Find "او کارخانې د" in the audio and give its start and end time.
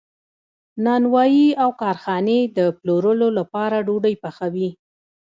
1.63-2.59